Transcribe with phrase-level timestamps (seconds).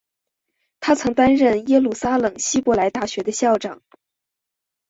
[0.79, 3.83] 他曾担任耶路撒冷希伯来大学的校长。